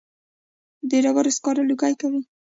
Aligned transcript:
د 0.89 0.91
ډبرو 1.03 1.31
سکاره 1.37 1.63
لوګی 1.69 1.93
کوي 2.01 2.21